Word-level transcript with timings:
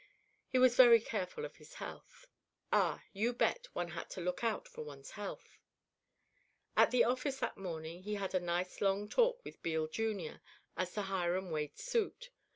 He 0.47 0.57
was 0.57 0.75
very 0.75 0.99
careful 0.99 1.45
of 1.45 1.57
his 1.57 1.75
health. 1.75 2.25
Ah, 2.73 3.03
you 3.13 3.33
bet, 3.33 3.67
one 3.73 3.89
had 3.89 4.09
to 4.09 4.19
look 4.21 4.43
out 4.43 4.67
for 4.67 4.81
one's 4.83 5.11
health. 5.11 5.59
At 6.75 6.89
the 6.89 7.03
office 7.03 7.37
that 7.37 7.55
morning 7.55 8.01
he 8.01 8.15
had 8.15 8.33
a 8.33 8.65
long 8.83 9.09
talk 9.09 9.45
with 9.45 9.61
Beale, 9.61 9.85
Jr., 9.87 10.37
as 10.75 10.91
to 10.95 11.03
Hiram 11.03 11.51
Wade's 11.51 11.83
suit. 11.83 12.31